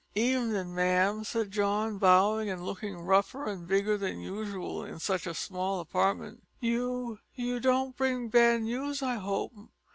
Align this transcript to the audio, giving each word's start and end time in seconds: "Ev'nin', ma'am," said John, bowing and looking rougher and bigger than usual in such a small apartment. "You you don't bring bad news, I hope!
"Ev'nin', 0.15 0.73
ma'am," 0.73 1.23
said 1.23 1.51
John, 1.51 1.99
bowing 1.99 2.49
and 2.49 2.65
looking 2.65 2.97
rougher 3.01 3.45
and 3.47 3.67
bigger 3.67 3.99
than 3.99 4.19
usual 4.19 4.83
in 4.83 4.97
such 4.97 5.27
a 5.27 5.35
small 5.35 5.79
apartment. 5.79 6.41
"You 6.59 7.19
you 7.35 7.59
don't 7.59 7.95
bring 7.95 8.29
bad 8.29 8.63
news, 8.63 9.03
I 9.03 9.17
hope! 9.17 9.51